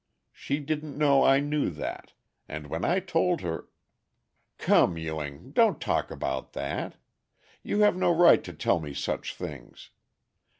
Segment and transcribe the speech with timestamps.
[0.31, 2.13] She didn't know I knew that,
[2.49, 3.67] and when I told her"
[4.67, 6.95] "Come, Ewing, don't talk about that.
[7.61, 9.91] You have no right to tell me such things.